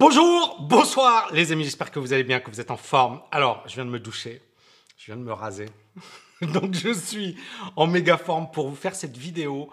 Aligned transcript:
Bonjour, 0.00 0.56
bonsoir 0.62 1.30
les 1.30 1.52
amis, 1.52 1.64
j'espère 1.64 1.90
que 1.90 1.98
vous 1.98 2.14
allez 2.14 2.24
bien, 2.24 2.40
que 2.40 2.50
vous 2.50 2.58
êtes 2.58 2.70
en 2.70 2.78
forme. 2.78 3.20
Alors, 3.30 3.62
je 3.66 3.74
viens 3.74 3.84
de 3.84 3.90
me 3.90 4.00
doucher, 4.00 4.40
je 4.96 5.04
viens 5.04 5.16
de 5.18 5.22
me 5.22 5.34
raser. 5.34 5.66
Donc 6.40 6.72
je 6.72 6.90
suis 6.94 7.36
en 7.76 7.86
méga 7.86 8.16
forme 8.16 8.50
pour 8.50 8.70
vous 8.70 8.74
faire 8.74 8.94
cette 8.94 9.18
vidéo 9.18 9.68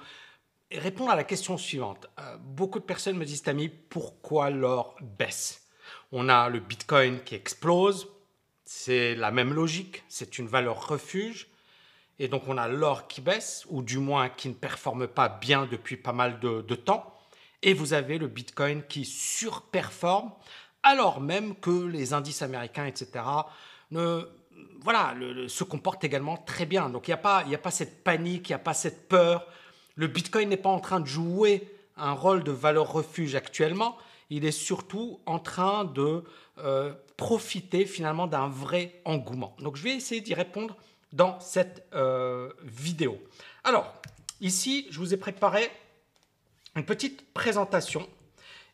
et 0.69 0.79
répondre 0.79 1.11
à 1.11 1.15
la 1.15 1.23
question 1.23 1.57
suivante. 1.57 2.07
Euh, 2.19 2.35
beaucoup 2.41 2.79
de 2.79 2.83
personnes 2.83 3.15
me 3.15 3.23
disent, 3.23 3.43
Tammy, 3.43 3.69
pourquoi 3.69 4.49
l'or 4.49 4.97
baisse? 5.18 5.66
On 6.11 6.28
a 6.28 6.50
le 6.50 6.59
Bitcoin 6.59 7.23
qui 7.23 7.36
explose, 7.36 8.09
c'est 8.66 9.16
la 9.16 9.32
même 9.32 9.54
logique, 9.54 10.04
c'est 10.09 10.39
une 10.39 10.48
valeur 10.48 10.89
refuge. 10.89 11.48
Et 12.20 12.28
donc 12.28 12.50
on 12.50 12.57
a 12.57 12.68
l'or 12.68 13.07
qui 13.07 13.21
baisse, 13.21 13.66
ou 13.70 13.82
du 13.82 13.98
moins 13.98 14.28
qui 14.28 14.50
ne 14.50 14.55
performe 14.55 15.07
pas 15.07 15.30
bien 15.30 15.68
depuis 15.68 15.96
pas 15.96 16.12
mal 16.12 16.41
de 16.41 16.75
temps. 16.75 17.16
Et 17.63 17.73
vous 17.73 17.93
avez 17.93 18.17
le 18.17 18.27
Bitcoin 18.27 18.83
qui 18.87 19.05
surperforme, 19.05 20.31
alors 20.83 21.20
même 21.20 21.55
que 21.55 21.88
les 21.88 22.13
indices 22.13 22.41
américains, 22.41 22.85
etc., 22.85 23.25
ne, 23.91 24.21
voilà, 24.81 25.15
se 25.48 25.63
comportent 25.63 26.03
également 26.03 26.38
très 26.38 26.65
bien. 26.65 26.89
Donc 26.89 27.07
il 27.07 27.12
n'y 27.12 27.15
a, 27.15 27.17
pas, 27.17 27.39
a 27.39 27.57
pas 27.57 27.71
cette 27.71 28.03
panique, 28.03 28.49
il 28.49 28.51
n'y 28.51 28.55
a 28.55 28.59
pas 28.59 28.73
cette 28.73 29.07
peur. 29.07 29.48
Le 29.95 30.07
Bitcoin 30.07 30.49
n'est 30.49 30.57
pas 30.57 30.70
en 30.70 30.79
train 30.79 30.99
de 30.99 31.07
jouer 31.07 31.67
un 31.98 32.12
rôle 32.12 32.43
de 32.43 32.51
valeur 32.51 32.91
refuge 32.91 33.35
actuellement. 33.35 33.98
Il 34.29 34.45
est 34.45 34.51
surtout 34.51 35.20
en 35.26 35.39
train 35.39 35.85
de 35.85 36.23
euh, 36.59 36.93
profiter 37.15 37.85
finalement 37.85 38.27
d'un 38.27 38.48
vrai 38.48 39.01
engouement. 39.05 39.55
Donc 39.59 39.76
je 39.76 39.84
vais 39.84 39.95
essayer 39.95 40.21
d'y 40.21 40.34
répondre 40.34 40.76
dans 41.13 41.39
cette 41.39 41.87
euh, 41.93 42.51
vidéo. 42.63 43.17
Alors, 43.63 43.93
ici, 44.41 44.87
je 44.89 44.99
vous 44.99 45.13
ai 45.13 45.17
préparé 45.17 45.71
une 46.77 46.86
petite 46.86 47.34
présentation. 47.34 48.08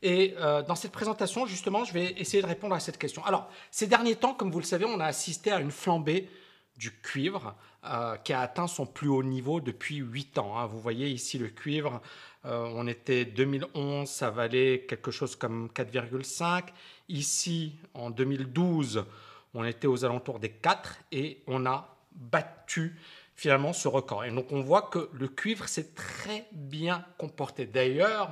Et 0.01 0.35
euh, 0.37 0.61
dans 0.61 0.75
cette 0.75 0.91
présentation, 0.91 1.45
justement, 1.45 1.85
je 1.85 1.93
vais 1.93 2.11
essayer 2.17 2.43
de 2.43 2.47
répondre 2.47 2.75
à 2.75 2.79
cette 2.79 2.97
question. 2.97 3.23
Alors, 3.25 3.49
ces 3.71 3.87
derniers 3.87 4.15
temps, 4.15 4.33
comme 4.33 4.51
vous 4.51 4.59
le 4.59 4.65
savez, 4.65 4.85
on 4.85 4.99
a 4.99 5.05
assisté 5.05 5.51
à 5.51 5.59
une 5.59 5.71
flambée 5.71 6.29
du 6.75 6.91
cuivre 6.91 7.55
euh, 7.85 8.17
qui 8.17 8.33
a 8.33 8.41
atteint 8.41 8.67
son 8.67 8.85
plus 8.85 9.07
haut 9.07 9.23
niveau 9.23 9.61
depuis 9.61 9.97
8 9.97 10.37
ans. 10.39 10.57
Hein. 10.57 10.65
Vous 10.65 10.81
voyez 10.81 11.07
ici 11.07 11.37
le 11.37 11.47
cuivre, 11.47 12.01
euh, 12.45 12.69
on 12.75 12.87
était 12.87 13.23
2011, 13.23 14.09
ça 14.09 14.29
valait 14.29 14.85
quelque 14.89 15.11
chose 15.11 15.35
comme 15.37 15.69
4,5. 15.73 16.63
Ici, 17.07 17.75
en 17.93 18.09
2012, 18.09 19.05
on 19.53 19.63
était 19.63 19.87
aux 19.87 20.03
alentours 20.03 20.39
des 20.39 20.49
4 20.49 20.97
et 21.13 21.41
on 21.47 21.65
a 21.65 21.95
battu 22.11 22.97
finalement 23.35 23.73
ce 23.73 23.87
record. 23.87 24.25
Et 24.25 24.31
donc 24.31 24.51
on 24.51 24.61
voit 24.61 24.83
que 24.83 25.09
le 25.13 25.27
cuivre 25.27 25.67
s'est 25.67 25.93
très 25.93 26.45
bien 26.51 27.05
comporté. 27.17 27.65
D'ailleurs, 27.65 28.31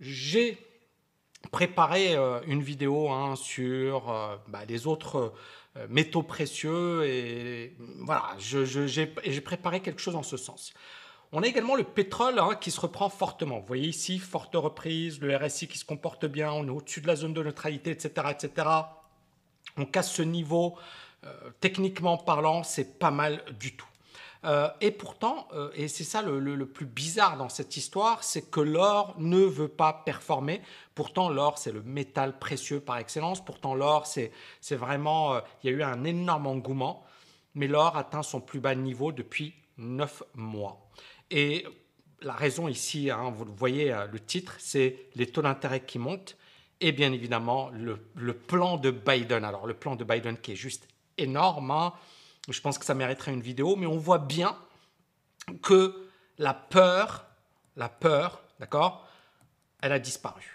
j'ai 0.00 0.58
préparé 1.50 2.14
euh, 2.14 2.40
une 2.46 2.62
vidéo 2.62 3.10
hein, 3.10 3.36
sur 3.36 4.10
euh, 4.10 4.36
bah, 4.48 4.64
les 4.68 4.86
autres 4.86 5.32
euh, 5.76 5.86
métaux 5.88 6.22
précieux 6.22 7.04
et 7.06 7.76
voilà, 8.00 8.34
j'ai 8.38 9.40
préparé 9.40 9.80
quelque 9.80 10.00
chose 10.00 10.16
en 10.16 10.22
ce 10.22 10.36
sens. 10.36 10.72
On 11.32 11.42
a 11.42 11.46
également 11.46 11.74
le 11.74 11.84
pétrole 11.84 12.38
hein, 12.38 12.54
qui 12.60 12.70
se 12.70 12.80
reprend 12.80 13.08
fortement. 13.08 13.58
Vous 13.60 13.66
voyez 13.66 13.88
ici, 13.88 14.18
forte 14.18 14.54
reprise, 14.54 15.20
le 15.20 15.36
RSI 15.36 15.68
qui 15.68 15.76
se 15.76 15.84
comporte 15.84 16.24
bien, 16.26 16.52
on 16.52 16.66
est 16.66 16.70
au-dessus 16.70 17.00
de 17.00 17.06
la 17.06 17.16
zone 17.16 17.34
de 17.34 17.42
neutralité, 17.42 17.90
etc. 17.90 18.28
etc. 18.30 18.68
On 19.76 19.84
casse 19.84 20.12
ce 20.12 20.22
niveau, 20.22 20.78
techniquement 21.60 22.16
parlant, 22.16 22.62
c'est 22.62 22.98
pas 22.98 23.10
mal 23.10 23.44
du 23.58 23.76
tout. 23.76 23.88
Euh, 24.44 24.68
et 24.80 24.90
pourtant, 24.90 25.48
euh, 25.52 25.70
et 25.74 25.88
c'est 25.88 26.04
ça 26.04 26.22
le, 26.22 26.66
plus 26.66 26.86
bizarre 26.86 27.36
dans 27.36 27.48
cette 27.48 27.76
histoire, 27.76 28.22
c'est 28.22 28.50
que 28.50 28.60
l'or 28.60 29.14
ne 29.18 29.38
veut 29.38 29.68
pas 29.68 29.92
performer. 29.92 30.60
Pourtant, 30.94 31.28
l'or, 31.28 31.58
c'est 31.58 31.72
le 31.72 31.82
métal 31.82 32.38
précieux 32.38 32.80
par 32.80 32.98
excellence. 32.98 33.44
Pourtant, 33.44 33.74
l'or, 33.74 34.06
c'est 34.06 34.30
vraiment... 34.70 35.34
Euh, 35.34 35.40
il 35.62 35.70
y 35.70 35.74
a 35.74 35.76
eu 35.76 35.82
un 35.82 36.04
énorme 36.04 36.46
engouement, 36.46 37.04
mais 37.54 37.66
l'or 37.66 37.96
atteint 37.96 38.22
son 38.22 38.40
plus 38.40 38.60
bas 38.60 38.74
niveau 38.74 39.12
depuis 39.12 39.54
9 39.78 40.22
mois. 40.34 40.88
Et 41.30 41.66
la 42.22 42.34
raison 42.34 42.68
ici, 42.68 43.10
hein, 43.10 43.30
vous 43.34 43.44
voyez 43.56 43.94
le 44.10 44.20
titre, 44.20 44.54
c'est 44.58 45.08
les 45.16 45.26
taux 45.26 45.42
d'intérêt 45.42 45.84
qui 45.84 45.98
montent 45.98 46.36
et 46.80 46.92
bien 46.92 47.12
évidemment 47.12 47.70
le, 47.70 48.34
plan 48.34 48.76
de 48.76 48.90
Biden. 48.90 49.44
Alors 49.44 49.66
le 49.66 49.74
plan 49.74 49.96
de 49.96 50.04
Biden 50.04 50.36
qui 50.36 50.52
est 50.52 50.56
juste 50.56 50.88
énorme. 51.18 51.70
Hein, 51.70 51.92
je 52.48 52.60
pense 52.60 52.78
que 52.78 52.84
ça 52.84 52.94
mériterait 52.94 53.32
une 53.32 53.40
vidéo, 53.40 53.76
mais 53.76 53.86
on 53.86 53.98
voit 53.98 54.18
bien 54.18 54.56
que 55.62 56.08
la 56.38 56.54
peur, 56.54 57.26
la 57.76 57.88
peur, 57.88 58.42
d'accord, 58.60 59.06
elle 59.80 59.92
a 59.92 59.98
disparu. 59.98 60.52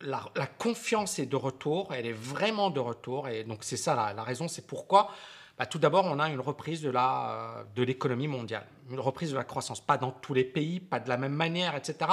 La, 0.00 0.20
confiance 0.58 1.20
est 1.20 1.26
de 1.26 1.36
retour, 1.36 1.94
elle 1.94 2.06
est 2.06 2.12
vraiment 2.12 2.70
de 2.70 2.80
retour, 2.80 3.28
et 3.28 3.44
donc 3.44 3.58
c'est 3.62 3.76
ça 3.76 3.94
la, 3.94 4.24
raison, 4.24 4.48
c'est 4.48 4.66
pourquoi. 4.66 5.12
Bah, 5.56 5.66
tout 5.66 5.78
d'abord, 5.78 6.06
on 6.06 6.18
a 6.18 6.28
une 6.28 6.40
reprise 6.40 6.82
de, 6.82 6.90
la, 6.90 7.64
de 7.76 7.84
l'économie 7.84 8.26
mondiale, 8.26 8.66
une 8.90 8.98
reprise 8.98 9.30
de 9.30 9.36
la 9.36 9.44
croissance, 9.44 9.80
pas 9.80 9.98
dans 9.98 10.10
tous 10.10 10.34
les 10.34 10.42
pays, 10.42 10.80
pas 10.80 10.98
de 10.98 11.08
la 11.08 11.16
même 11.16 11.34
manière, 11.34 11.76
etc 11.76 12.10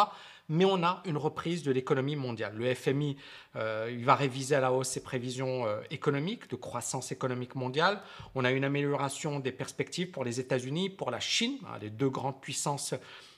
mais 0.49 0.65
on 0.65 0.83
a 0.83 1.01
une 1.05 1.17
reprise 1.17 1.63
de 1.63 1.71
l'économie 1.71 2.15
mondiale. 2.15 2.53
Le 2.55 2.73
FMI 2.73 3.15
euh, 3.55 3.89
il 3.91 4.03
va 4.03 4.15
réviser 4.15 4.55
à 4.55 4.59
la 4.59 4.71
hausse 4.71 4.89
ses 4.89 5.03
prévisions 5.03 5.65
euh, 5.65 5.79
économiques, 5.91 6.49
de 6.49 6.55
croissance 6.55 7.11
économique 7.11 7.55
mondiale. 7.55 8.01
On 8.35 8.43
a 8.43 8.51
une 8.51 8.63
amélioration 8.63 9.39
des 9.39 9.51
perspectives 9.51 10.11
pour 10.11 10.23
les 10.23 10.39
États-Unis, 10.39 10.89
pour 10.89 11.11
la 11.11 11.19
Chine, 11.19 11.57
hein, 11.65 11.77
les 11.81 11.89
deux 11.89 12.09
grandes 12.09 12.41
puissances 12.41 12.93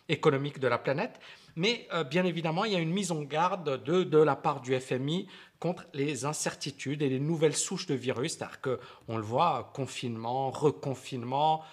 économiques 0.09 0.59
de 0.59 0.67
la 0.67 0.77
planète. 0.77 1.19
Mais 1.55 1.87
euh, 1.93 2.03
bien 2.03 2.25
évidemment, 2.25 2.65
il 2.65 2.71
y 2.71 2.75
a 2.75 2.79
une 2.79 2.91
mise 2.91 3.11
en 3.11 3.21
garde 3.21 3.83
de, 3.83 4.03
de 4.03 4.17
la 4.17 4.35
part 4.35 4.61
du 4.61 4.77
FMI 4.79 5.27
contre 5.59 5.85
les 5.93 6.25
incertitudes 6.25 7.01
et 7.01 7.09
les 7.09 7.19
nouvelles 7.19 7.55
souches 7.55 7.87
de 7.87 7.93
virus. 7.93 8.37
C'est-à-dire 8.37 8.61
qu'on 8.61 9.17
le 9.17 9.23
voit, 9.23 9.71
confinement, 9.73 10.49
reconfinement, 10.49 11.63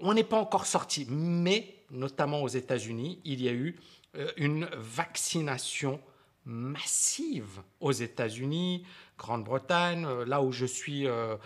on 0.00 0.14
n'est 0.14 0.24
pas 0.24 0.38
encore 0.38 0.66
sorti. 0.66 1.06
Mais 1.08 1.78
notamment 1.90 2.42
aux 2.42 2.48
États-Unis, 2.48 3.20
il 3.24 3.42
y 3.42 3.48
a 3.48 3.52
eu 3.52 3.78
une 4.36 4.68
vaccination 4.76 6.00
massive 6.48 7.60
aux 7.80 7.92
États-Unis, 7.92 8.84
Grande-Bretagne, 9.18 10.06
euh, 10.06 10.24
là 10.24 10.42
où 10.42 10.50
je 10.50 10.64
suis, 10.64 11.06
euh, 11.06 11.36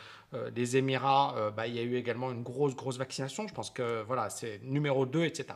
des 0.52 0.78
Émirats, 0.78 1.52
bah, 1.54 1.66
il 1.66 1.74
y 1.74 1.78
a 1.78 1.82
eu 1.82 1.96
également 1.96 2.30
une 2.30 2.42
grosse, 2.42 2.74
grosse 2.74 2.96
vaccination. 2.96 3.46
Je 3.46 3.52
pense 3.52 3.68
que 3.68 4.02
voilà, 4.04 4.30
c'est 4.30 4.60
numéro 4.62 5.04
2, 5.04 5.24
etc. 5.24 5.48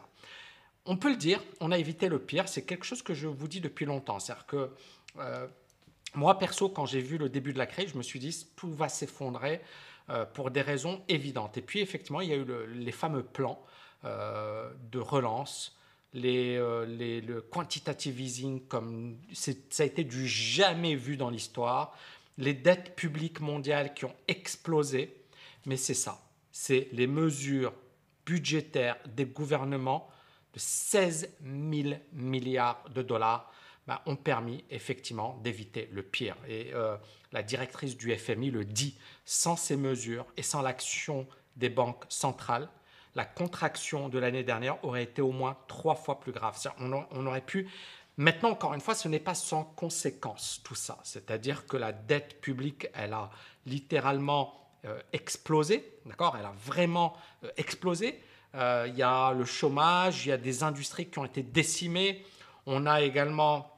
On 0.84 0.98
peut 0.98 1.08
le 1.08 1.16
dire, 1.16 1.42
on 1.60 1.72
a 1.72 1.78
évité 1.78 2.10
le 2.10 2.18
pire. 2.18 2.46
C'est 2.46 2.66
quelque 2.66 2.84
chose 2.84 3.00
que 3.00 3.14
je 3.14 3.26
vous 3.26 3.48
dis 3.48 3.62
depuis 3.62 3.86
longtemps. 3.86 4.18
C'est-à-dire 4.18 4.44
que 4.44 4.70
moi, 6.14 6.38
perso, 6.38 6.68
quand 6.68 6.84
j'ai 6.84 7.00
vu 7.00 7.16
le 7.16 7.30
début 7.30 7.54
de 7.54 7.58
la 7.58 7.64
crise, 7.64 7.92
je 7.92 7.96
me 7.96 8.02
suis 8.02 8.18
dit, 8.18 8.46
tout 8.54 8.70
va 8.70 8.90
s'effondrer 8.90 9.62
pour 10.34 10.50
des 10.50 10.60
raisons 10.60 11.02
évidentes. 11.08 11.56
Et 11.56 11.62
puis, 11.62 11.80
effectivement, 11.80 12.20
il 12.20 12.28
y 12.28 12.34
a 12.34 12.36
eu 12.36 12.46
les 12.74 12.92
fameux 12.92 13.22
plans 13.22 13.64
de 14.04 14.98
relance 14.98 15.75
euh, 16.16 16.86
les, 16.86 17.20
le 17.20 17.40
quantitative 17.40 18.20
easing, 18.20 18.66
comme 18.66 19.18
ça 19.32 19.82
a 19.82 19.86
été 19.86 20.04
du 20.04 20.26
jamais 20.26 20.94
vu 20.94 21.16
dans 21.16 21.30
l'histoire, 21.30 21.96
les 22.38 22.54
dettes 22.54 22.94
publiques 22.96 23.40
mondiales 23.40 23.94
qui 23.94 24.04
ont 24.04 24.14
explosé, 24.28 25.14
mais 25.66 25.76
c'est 25.76 25.94
ça, 25.94 26.20
c'est 26.52 26.88
les 26.92 27.06
mesures 27.06 27.72
budgétaires 28.24 28.96
des 29.14 29.24
gouvernements 29.24 30.08
de 30.52 30.58
16 30.58 31.30
000 31.42 31.96
milliards 32.12 32.82
de 32.94 33.02
dollars 33.02 33.52
bah, 33.86 34.02
ont 34.06 34.16
permis 34.16 34.64
effectivement 34.70 35.38
d'éviter 35.44 35.88
le 35.92 36.02
pire. 36.02 36.36
Et 36.48 36.72
euh, 36.74 36.96
la 37.32 37.42
directrice 37.42 37.96
du 37.96 38.14
FMI 38.16 38.50
le 38.50 38.64
dit, 38.64 38.98
sans 39.24 39.56
ces 39.56 39.76
mesures 39.76 40.26
et 40.36 40.42
sans 40.42 40.62
l'action 40.62 41.26
des 41.56 41.68
banques 41.68 42.04
centrales, 42.08 42.68
la 43.16 43.24
contraction 43.24 44.10
de 44.10 44.18
l'année 44.18 44.44
dernière 44.44 44.84
aurait 44.84 45.02
été 45.02 45.22
au 45.22 45.32
moins 45.32 45.56
trois 45.68 45.94
fois 45.94 46.20
plus 46.20 46.32
grave. 46.32 46.56
On, 46.78 47.26
aurait 47.26 47.40
pu... 47.40 47.66
Maintenant, 48.18 48.50
encore 48.50 48.74
une 48.74 48.80
fois, 48.82 48.94
ce 48.94 49.08
n'est 49.08 49.20
pas 49.20 49.34
sans 49.34 49.64
conséquence 49.64 50.60
tout 50.62 50.74
ça. 50.74 50.98
C'est-à-dire 51.02 51.66
que 51.66 51.78
la 51.78 51.92
dette 51.92 52.42
publique, 52.42 52.88
elle 52.92 53.14
a 53.14 53.30
littéralement 53.64 54.70
euh, 54.84 55.00
explosé, 55.14 55.98
d'accord? 56.04 56.36
Elle 56.38 56.44
a 56.44 56.52
vraiment 56.62 57.16
euh, 57.42 57.50
explosé. 57.56 58.22
Euh, 58.54 58.84
il 58.86 58.96
y 58.96 59.02
a 59.02 59.32
le 59.32 59.46
chômage, 59.46 60.26
il 60.26 60.28
y 60.28 60.32
a 60.32 60.36
des 60.36 60.62
industries 60.62 61.08
qui 61.08 61.18
ont 61.18 61.24
été 61.24 61.42
décimées. 61.42 62.22
On 62.66 62.84
a 62.84 63.00
également 63.00 63.72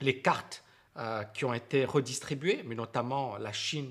les 0.00 0.20
cartes 0.20 0.62
qui 1.34 1.44
ont 1.44 1.52
été 1.52 1.84
redistribuées, 1.84 2.62
mais 2.64 2.76
notamment 2.76 3.36
la 3.38 3.52
Chine 3.52 3.90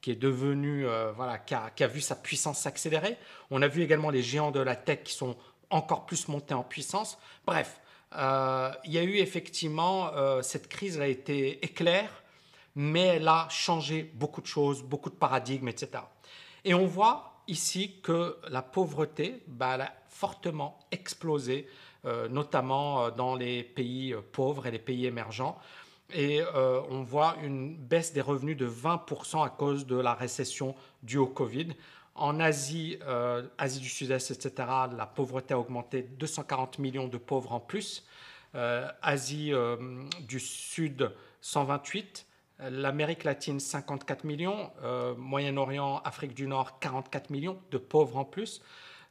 qui 0.00 0.10
est 0.12 0.16
devenu, 0.16 0.86
euh, 0.86 1.12
voilà, 1.12 1.38
qui 1.38 1.54
a, 1.54 1.86
vu 1.86 2.00
sa 2.00 2.14
puissance 2.14 2.60
s'accélérer. 2.60 3.16
On 3.50 3.62
a 3.62 3.68
vu 3.68 3.82
également 3.82 4.10
les 4.10 4.22
géants 4.22 4.50
de 4.50 4.60
la 4.60 4.76
tech 4.76 5.02
qui 5.04 5.12
sont 5.12 5.36
encore 5.70 6.06
plus 6.06 6.28
montés 6.28 6.54
en 6.54 6.62
puissance. 6.62 7.18
Bref, 7.46 7.80
euh, 8.16 8.70
il 8.84 8.92
y 8.92 8.98
a 8.98 9.02
eu 9.02 9.16
effectivement, 9.16 10.12
euh, 10.14 10.42
cette 10.42 10.68
crise 10.68 11.00
a 11.00 11.06
été 11.06 11.64
éclair, 11.64 12.22
mais 12.74 13.06
elle 13.06 13.28
a 13.28 13.48
changé 13.50 14.02
beaucoup 14.14 14.40
de 14.40 14.46
choses, 14.46 14.82
beaucoup 14.82 15.10
de 15.10 15.16
paradigmes, 15.16 15.68
etc. 15.68 16.04
Et 16.64 16.74
on 16.74 16.86
voit 16.86 17.42
ici 17.48 18.00
que 18.02 18.38
la 18.48 18.62
pauvreté 18.62 19.42
bah, 19.46 19.74
a 19.74 19.92
fortement 20.08 20.78
explosé, 20.90 21.68
notamment 22.30 23.10
dans 23.10 23.34
les 23.34 23.62
pays 23.62 24.14
pauvres 24.32 24.66
et 24.66 24.70
les 24.70 24.78
pays 24.78 25.06
émergents. 25.06 25.58
Et 26.12 26.40
euh, 26.40 26.80
on 26.90 27.02
voit 27.02 27.36
une 27.42 27.76
baisse 27.76 28.12
des 28.12 28.20
revenus 28.20 28.56
de 28.56 28.66
20% 28.66 29.44
à 29.44 29.50
cause 29.50 29.86
de 29.86 29.96
la 29.96 30.14
récession 30.14 30.74
due 31.02 31.18
au 31.18 31.26
Covid. 31.26 31.68
En 32.14 32.40
Asie, 32.40 32.98
euh, 33.06 33.46
Asie 33.58 33.80
du 33.80 33.88
Sud-Est, 33.88 34.30
etc., 34.30 34.52
la 34.96 35.06
pauvreté 35.06 35.54
a 35.54 35.58
augmenté 35.58 36.02
240 36.02 36.78
millions 36.78 37.08
de 37.08 37.18
pauvres 37.18 37.52
en 37.52 37.60
plus. 37.60 38.06
Euh, 38.54 38.88
Asie 39.02 39.52
du 40.20 40.40
Sud, 40.40 41.12
128. 41.42 42.26
L'Amérique 42.70 43.22
latine, 43.22 43.60
54 43.60 44.24
millions. 44.24 44.72
Moyen-Orient, 45.16 45.98
Afrique 46.04 46.34
du 46.34 46.48
Nord, 46.48 46.80
44 46.80 47.30
millions 47.30 47.60
de 47.70 47.78
pauvres 47.78 48.16
en 48.16 48.24
plus. 48.24 48.62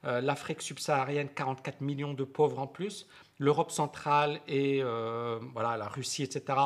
L'Afrique 0.03 0.61
subsaharienne, 0.61 1.29
44 1.29 1.79
millions 1.79 2.13
de 2.13 2.25
pauvres 2.25 2.59
en 2.59 2.67
plus 2.67 3.07
l'Europe 3.39 3.71
centrale 3.71 4.41
et 4.47 4.81
euh, 4.81 5.39
voilà, 5.53 5.77
la 5.77 5.87
Russie, 5.87 6.23
etc., 6.23 6.57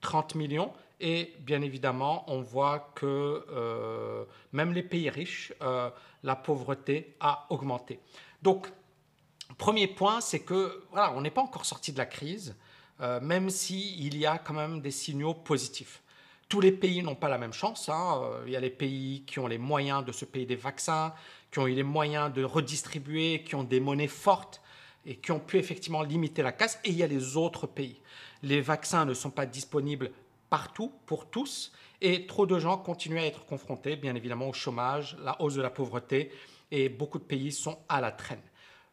30 0.00 0.34
millions. 0.34 0.72
Et 1.00 1.34
bien 1.40 1.60
évidemment, 1.60 2.24
on 2.28 2.40
voit 2.40 2.92
que 2.94 3.44
euh, 3.50 4.24
même 4.52 4.72
les 4.72 4.82
pays 4.82 5.10
riches, 5.10 5.52
euh, 5.62 5.90
la 6.22 6.36
pauvreté 6.36 7.16
a 7.20 7.46
augmenté. 7.50 8.00
Donc, 8.42 8.68
premier 9.58 9.88
point, 9.88 10.20
c'est 10.20 10.40
que 10.40 10.84
voilà, 10.90 11.12
on 11.14 11.20
n'est 11.20 11.30
pas 11.30 11.42
encore 11.42 11.64
sorti 11.64 11.92
de 11.92 11.98
la 11.98 12.06
crise, 12.06 12.56
même 13.22 13.50
s'il 13.50 14.16
y 14.16 14.24
a 14.24 14.38
quand 14.38 14.54
même 14.54 14.80
des 14.80 14.92
signaux 14.92 15.34
positifs. 15.34 16.00
Tous 16.48 16.60
les 16.60 16.70
pays 16.70 17.02
n'ont 17.02 17.16
pas 17.16 17.28
la 17.28 17.38
même 17.38 17.52
chance. 17.52 17.88
Hein. 17.88 18.22
Il 18.46 18.52
y 18.52 18.56
a 18.56 18.60
les 18.60 18.70
pays 18.70 19.24
qui 19.26 19.40
ont 19.40 19.48
les 19.48 19.58
moyens 19.58 20.04
de 20.04 20.12
se 20.12 20.24
payer 20.24 20.46
des 20.46 20.56
vaccins, 20.56 21.12
qui 21.50 21.58
ont 21.58 21.66
eu 21.66 21.74
les 21.74 21.82
moyens 21.82 22.32
de 22.32 22.44
redistribuer, 22.44 23.42
qui 23.42 23.56
ont 23.56 23.64
des 23.64 23.80
monnaies 23.80 24.06
fortes 24.06 24.62
et 25.06 25.16
qui 25.16 25.32
ont 25.32 25.40
pu 25.40 25.58
effectivement 25.58 26.02
limiter 26.02 26.42
la 26.42 26.52
casse. 26.52 26.78
Et 26.84 26.90
il 26.90 26.96
y 26.96 27.02
a 27.02 27.06
les 27.06 27.36
autres 27.36 27.66
pays. 27.66 28.00
Les 28.42 28.60
vaccins 28.60 29.04
ne 29.04 29.14
sont 29.14 29.30
pas 29.30 29.46
disponibles 29.46 30.10
partout, 30.50 30.92
pour 31.06 31.30
tous, 31.30 31.72
et 32.00 32.26
trop 32.26 32.46
de 32.46 32.58
gens 32.58 32.76
continuent 32.76 33.18
à 33.18 33.26
être 33.26 33.44
confrontés, 33.44 33.96
bien 33.96 34.14
évidemment, 34.14 34.48
au 34.48 34.52
chômage, 34.52 35.16
la 35.22 35.40
hausse 35.40 35.54
de 35.54 35.62
la 35.62 35.70
pauvreté, 35.70 36.30
et 36.70 36.88
beaucoup 36.88 37.18
de 37.18 37.24
pays 37.24 37.50
sont 37.50 37.78
à 37.88 38.00
la 38.00 38.12
traîne. 38.12 38.42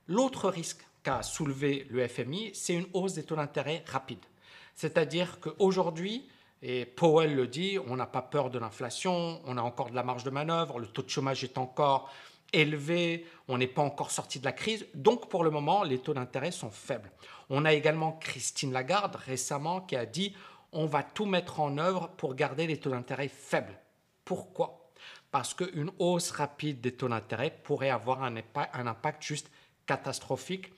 L'autre 0.07 0.49
risque 0.49 0.85
qu'a 1.03 1.21
soulevé 1.21 1.85
le 1.89 2.07
FMI, 2.07 2.51
c'est 2.53 2.73
une 2.73 2.87
hausse 2.93 3.13
des 3.13 3.23
taux 3.23 3.35
d'intérêt 3.35 3.83
rapide. 3.87 4.25
C'est-à-dire 4.73 5.39
qu'aujourd'hui, 5.39 6.27
et 6.63 6.85
Powell 6.85 7.35
le 7.35 7.47
dit, 7.47 7.77
on 7.87 7.95
n'a 7.95 8.05
pas 8.05 8.21
peur 8.21 8.49
de 8.49 8.59
l'inflation, 8.59 9.41
on 9.45 9.57
a 9.57 9.61
encore 9.61 9.89
de 9.89 9.95
la 9.95 10.03
marge 10.03 10.23
de 10.23 10.29
manœuvre, 10.29 10.79
le 10.79 10.87
taux 10.87 11.01
de 11.01 11.09
chômage 11.09 11.43
est 11.43 11.57
encore 11.57 12.11
élevé, 12.53 13.25
on 13.47 13.57
n'est 13.57 13.67
pas 13.67 13.81
encore 13.81 14.11
sorti 14.11 14.39
de 14.39 14.45
la 14.45 14.51
crise, 14.51 14.85
donc 14.93 15.29
pour 15.29 15.43
le 15.43 15.49
moment, 15.49 15.83
les 15.83 15.99
taux 15.99 16.13
d'intérêt 16.13 16.51
sont 16.51 16.71
faibles. 16.71 17.11
On 17.49 17.65
a 17.65 17.73
également 17.73 18.13
Christine 18.13 18.71
Lagarde 18.71 19.15
récemment 19.15 19.81
qui 19.81 19.95
a 19.95 20.05
dit 20.05 20.35
on 20.73 20.85
va 20.85 21.03
tout 21.03 21.25
mettre 21.25 21.59
en 21.59 21.77
œuvre 21.77 22.09
pour 22.17 22.35
garder 22.35 22.67
les 22.67 22.77
taux 22.77 22.91
d'intérêt 22.91 23.27
faibles. 23.27 23.77
Pourquoi? 24.23 24.91
Parce 25.31 25.53
qu'une 25.53 25.91
hausse 25.99 26.31
rapide 26.31 26.81
des 26.81 26.93
taux 26.93 27.09
d'intérêt 27.09 27.51
pourrait 27.63 27.89
avoir 27.89 28.23
un 28.23 28.35
impact, 28.37 29.23
juste 29.23 29.49
catastrophique 29.85 30.71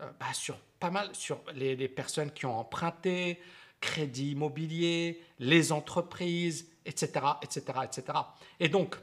euh, 0.00 0.10
bah, 0.18 0.32
sur 0.32 0.56
pas 0.80 0.90
mal, 0.90 1.08
sur 1.12 1.40
les, 1.54 1.76
les 1.76 1.88
personnes 1.88 2.30
qui 2.30 2.46
ont 2.46 2.58
emprunté, 2.58 3.40
crédit 3.80 4.32
immobilier, 4.32 5.22
les 5.38 5.72
entreprises, 5.72 6.70
etc., 6.86 7.10
etc., 7.42 7.62
etc. 7.84 8.18
Et 8.60 8.68
donc, 8.68 8.96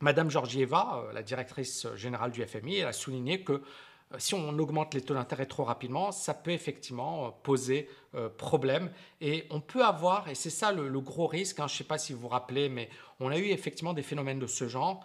Madame 0.00 0.30
Georgieva, 0.30 1.04
euh, 1.04 1.12
la 1.12 1.22
directrice 1.22 1.86
générale 1.94 2.30
du 2.30 2.44
FMI, 2.44 2.76
elle 2.76 2.88
a 2.88 2.92
souligné 2.92 3.42
que 3.42 3.52
euh, 3.52 4.18
si 4.18 4.34
on 4.34 4.58
augmente 4.58 4.94
les 4.94 5.00
taux 5.00 5.14
d'intérêt 5.14 5.46
trop 5.46 5.64
rapidement, 5.64 6.12
ça 6.12 6.34
peut 6.34 6.50
effectivement 6.50 7.26
euh, 7.26 7.30
poser 7.42 7.88
problème. 8.38 8.90
Et 9.20 9.44
on 9.50 9.60
peut 9.60 9.84
avoir, 9.84 10.30
et 10.30 10.34
c'est 10.34 10.48
ça 10.48 10.72
le, 10.72 10.88
gros 11.00 11.26
risque, 11.26 11.60
hein, 11.60 11.66
je 11.68 11.74
ne 11.74 11.78
sais 11.78 11.84
pas 11.84 11.98
si 11.98 12.14
vous 12.14 12.20
vous 12.20 12.28
rappelez, 12.28 12.70
mais 12.70 12.88
on 13.20 13.30
a 13.30 13.36
eu 13.36 13.48
effectivement 13.48 13.92
des 13.92 14.02
phénomènes 14.02 14.38
de 14.38 14.46
ce 14.46 14.68
genre, 14.68 15.04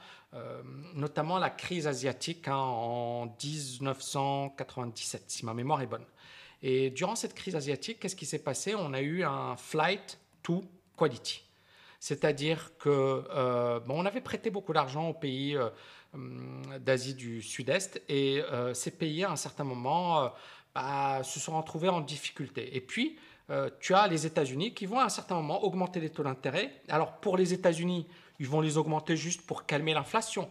notamment 0.94 1.40
la 1.40 1.50
crise 1.50 1.88
asiatique 1.88 2.48
hein, 2.48 2.56
en 2.56 3.26
1997, 3.26 5.26
si 5.28 5.46
ma 5.46 5.54
mémoire 5.54 5.82
est 5.82 5.88
bonne. 5.88 6.06
Et 6.62 6.90
durant 6.90 7.18
cette 7.18 7.34
crise 7.34 7.58
asiatique, 7.58 8.00
qu'est-ce 8.00 8.16
qui 8.16 8.26
s'est 8.26 8.40
passé? 8.40 8.76
On 8.76 8.94
a 8.94 9.02
eu 9.02 9.26
un 9.26 9.58
flight 9.58 10.18
to 10.42 10.64
quality. 10.98 11.51
C'est-à-dire 12.02 12.76
que 12.80 12.90
euh, 13.30 13.80
on 13.88 14.08
avait 14.08 14.22
prêté 14.22 14.50
beaucoup 14.50 14.74
d'argent 14.74 15.10
aux 15.10 15.14
pays 15.14 15.56
euh, 15.56 15.70
hum, 16.16 16.64
d'Asie 16.80 17.14
du 17.14 17.44
Sud-Est 17.44 18.02
et 18.10 18.42
euh, 18.42 18.74
ces 18.74 18.90
pays, 18.90 19.24
à 19.24 19.30
un 19.30 19.36
certain 19.36 19.64
moment, 19.64 20.34
bah, 20.74 21.22
se 21.24 21.40
sont 21.40 21.56
retrouvés 21.56 21.90
en 21.90 22.02
difficulté. 22.02 22.76
Et 22.76 22.82
puis, 22.82 23.18
tu 23.82 23.94
as 23.94 24.08
les 24.08 24.26
États-Unis 24.26 24.74
qui 24.74 24.86
vont 24.86 25.00
à 25.00 25.04
un 25.04 25.10
certain 25.10 25.36
moment 25.36 25.62
augmenter 25.64 26.00
les 26.00 26.10
taux 26.10 26.24
d'intérêt. 26.24 26.82
Alors, 26.88 27.18
pour 27.18 27.36
les 27.36 27.54
États-Unis, 27.54 28.08
ils 28.40 28.48
vont 28.48 28.62
les 28.62 28.78
augmenter 28.78 29.18
juste 29.18 29.46
pour 29.46 29.66
calmer 29.66 29.94
l'inflation. 29.94 30.50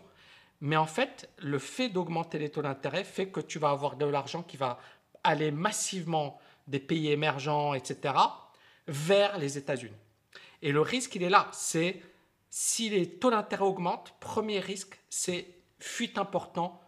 Mais 0.60 0.76
en 0.76 0.86
fait, 0.86 1.30
le 1.38 1.58
fait 1.58 1.88
d'augmenter 1.88 2.38
les 2.38 2.50
taux 2.50 2.60
d'intérêt 2.60 3.02
fait 3.02 3.28
que 3.28 3.40
tu 3.40 3.58
vas 3.58 3.70
avoir 3.70 3.96
de 3.96 4.04
l'argent 4.04 4.42
qui 4.42 4.58
va 4.58 4.78
aller 5.24 5.50
massivement 5.50 6.38
des 6.68 6.78
pays 6.78 7.10
émergents, 7.10 7.72
etc., 7.72 8.14
vers 8.86 9.38
les 9.38 9.56
États-Unis. 9.56 9.96
Et 10.62 10.72
le 10.72 10.80
risque, 10.80 11.14
il 11.14 11.22
est 11.22 11.30
là. 11.30 11.48
C'est 11.52 12.00
si 12.50 12.90
les 12.90 13.08
taux 13.08 13.30
d'intérêt 13.30 13.64
augmentent, 13.64 14.14
premier 14.20 14.60
risque, 14.60 14.98
c'est 15.08 15.46
fuite 15.78 16.18
importante 16.18 16.78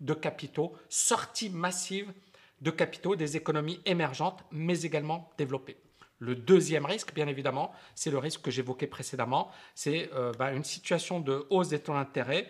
de 0.00 0.14
capitaux, 0.14 0.74
sortie 0.88 1.50
massive 1.50 2.12
de 2.60 2.70
capitaux 2.70 3.16
des 3.16 3.36
économies 3.36 3.80
émergentes, 3.84 4.44
mais 4.50 4.82
également 4.82 5.30
développées. 5.38 5.76
Le 6.18 6.34
deuxième 6.34 6.86
risque, 6.86 7.12
bien 7.14 7.28
évidemment, 7.28 7.72
c'est 7.94 8.10
le 8.10 8.18
risque 8.18 8.42
que 8.42 8.50
j'évoquais 8.50 8.86
précédemment, 8.86 9.50
c'est 9.74 10.10
euh, 10.14 10.32
bah, 10.38 10.52
une 10.52 10.64
situation 10.64 11.20
de 11.20 11.46
hausse 11.50 11.68
des 11.68 11.78
taux 11.78 11.92
d'intérêt. 11.92 12.48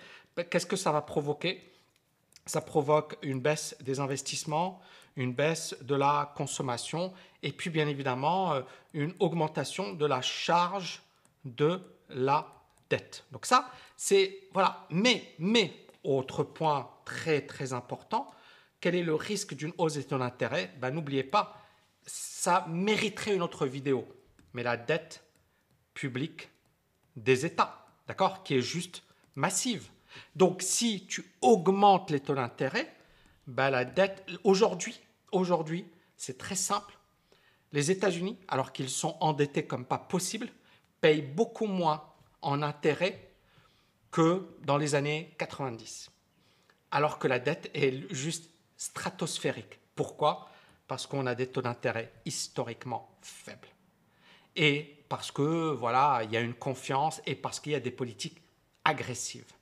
Qu'est-ce 0.50 0.66
que 0.66 0.76
ça 0.76 0.92
va 0.92 1.02
provoquer? 1.02 1.72
Ça 2.44 2.60
provoque 2.60 3.16
une 3.22 3.40
baisse 3.40 3.76
des 3.80 3.98
investissements, 3.98 4.80
une 5.16 5.32
baisse 5.32 5.74
de 5.80 5.94
la 5.94 6.32
consommation 6.36 7.12
et 7.42 7.52
puis 7.52 7.70
bien 7.70 7.88
évidemment 7.88 8.52
euh, 8.52 8.62
une 8.92 9.14
augmentation 9.18 9.92
de 9.92 10.06
la 10.06 10.20
charge 10.20 11.02
de 11.44 11.80
la 12.08 12.46
dette. 12.90 13.24
Donc 13.32 13.46
ça, 13.46 13.70
c'est 13.96 14.40
voilà. 14.52 14.86
Mais, 14.90 15.34
mais, 15.38 15.72
autre 16.04 16.44
point 16.44 16.88
très 17.04 17.40
très 17.40 17.72
important, 17.72 18.30
quel 18.80 18.94
est 18.94 19.02
le 19.02 19.14
risque 19.14 19.54
d'une 19.54 19.72
hausse 19.78 19.94
des 19.94 20.04
taux 20.04 20.18
d'intérêt? 20.18 20.72
Ben, 20.80 20.90
N'oubliez 20.90 21.24
pas, 21.24 21.60
ça 22.04 22.66
mériterait 22.68 23.34
une 23.34 23.42
autre 23.42 23.66
vidéo. 23.66 24.06
Mais 24.52 24.62
la 24.62 24.76
dette 24.76 25.24
publique 25.94 26.50
des 27.16 27.44
États, 27.46 27.86
d'accord, 28.06 28.42
qui 28.44 28.54
est 28.54 28.62
juste 28.62 29.02
massive. 29.34 29.88
Donc 30.34 30.62
si 30.62 31.06
tu 31.06 31.24
augmentes 31.40 32.10
les 32.10 32.20
taux 32.20 32.34
d'intérêt, 32.34 32.94
ben, 33.46 33.70
la 33.70 33.84
dette, 33.84 34.24
aujourd'hui, 34.44 34.98
Aujourd'hui, 35.32 35.86
c'est 36.16 36.38
très 36.38 36.56
simple. 36.56 36.96
Les 37.72 37.90
États-Unis, 37.90 38.38
alors 38.48 38.72
qu'ils 38.72 38.90
sont 38.90 39.16
endettés 39.20 39.66
comme 39.66 39.84
pas 39.84 39.98
possible, 39.98 40.48
payent 41.00 41.22
beaucoup 41.22 41.66
moins 41.66 42.04
en 42.42 42.62
intérêts 42.62 43.30
que 44.10 44.46
dans 44.62 44.76
les 44.76 44.94
années 44.94 45.34
90. 45.38 46.10
Alors 46.90 47.18
que 47.18 47.28
la 47.28 47.38
dette 47.38 47.70
est 47.74 48.12
juste 48.14 48.50
stratosphérique. 48.76 49.78
Pourquoi? 49.94 50.48
Parce 50.86 51.06
qu'on 51.06 51.26
a 51.26 51.34
des 51.34 51.48
taux 51.48 51.62
d'intérêt 51.62 52.12
historiquement 52.24 53.16
faibles. 53.20 53.68
Et 54.54 55.04
parce 55.08 55.30
que 55.30 55.72
voilà, 55.72 56.22
il 56.24 56.30
y 56.32 56.36
a 56.36 56.40
une 56.40 56.54
confiance 56.54 57.20
et 57.26 57.34
parce 57.34 57.60
qu'il 57.60 57.72
y 57.72 57.76
a 57.76 57.80
des 57.80 57.90
politiques 57.90 58.40
agressives. 58.84 59.52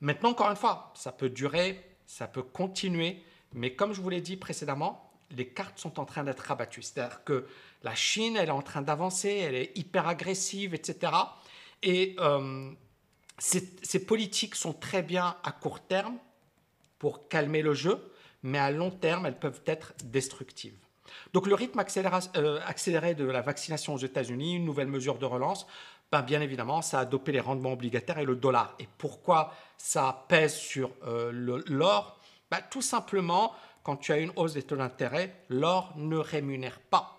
Maintenant, 0.00 0.30
encore 0.30 0.50
une 0.50 0.56
fois, 0.56 0.92
ça 0.96 1.12
peut 1.12 1.28
durer, 1.30 1.96
ça 2.06 2.26
peut 2.26 2.42
continuer, 2.42 3.22
mais 3.52 3.74
comme 3.74 3.92
je 3.92 4.00
vous 4.00 4.10
l'ai 4.10 4.20
dit 4.20 4.36
précédemment, 4.36 5.10
les 5.36 5.48
cartes 5.48 5.78
sont 5.78 6.00
en 6.00 6.04
train 6.04 6.24
d'être 6.24 6.40
rabattues. 6.40 6.82
C'est-à-dire 6.82 7.24
que 7.24 7.46
la 7.82 7.94
Chine, 7.94 8.36
elle 8.36 8.48
est 8.48 8.52
en 8.52 8.62
train 8.62 8.82
d'avancer, 8.82 9.30
elle 9.30 9.54
est 9.54 9.76
hyper 9.76 10.08
agressive, 10.08 10.74
etc. 10.74 11.12
Et 11.82 12.16
euh, 12.18 12.70
ces, 13.38 14.04
politiques 14.04 14.54
sont 14.54 14.72
très 14.72 15.02
bien 15.02 15.36
à 15.42 15.52
court 15.52 15.80
terme 15.80 16.16
pour 16.98 17.28
calmer 17.28 17.62
le 17.62 17.74
jeu, 17.74 18.12
mais 18.42 18.58
à 18.58 18.70
long 18.70 18.90
terme, 18.90 19.26
elles 19.26 19.38
peuvent 19.38 19.62
être 19.66 19.94
destructives. 20.04 20.76
Donc 21.32 21.46
le 21.46 21.54
rythme 21.54 21.82
euh, 22.36 22.60
accéléré 22.66 23.14
de 23.14 23.24
la 23.24 23.40
vaccination 23.40 23.94
aux 23.94 23.98
États-Unis, 23.98 24.56
une 24.56 24.64
nouvelle 24.64 24.88
mesure 24.88 25.18
de 25.18 25.26
relance, 25.26 25.66
ben, 26.12 26.22
bien 26.22 26.40
évidemment, 26.40 26.82
ça 26.82 27.00
a 27.00 27.04
dopé 27.04 27.32
les 27.32 27.40
rendements 27.40 27.72
obligataires 27.72 28.18
et 28.18 28.24
le 28.24 28.34
dollar. 28.34 28.74
Et 28.80 28.88
pourquoi 28.98 29.54
ça 29.78 30.24
pèse 30.28 30.54
sur 30.54 30.90
euh, 31.06 31.62
l'or? 31.66 32.19
Bah, 32.50 32.60
tout 32.62 32.82
simplement, 32.82 33.54
quand 33.82 33.96
tu 33.96 34.12
as 34.12 34.18
une 34.18 34.32
hausse 34.36 34.54
des 34.54 34.62
taux 34.62 34.76
d'intérêt, 34.76 35.44
l'or 35.48 35.92
ne 35.96 36.16
rémunère 36.16 36.80
pas. 36.80 37.16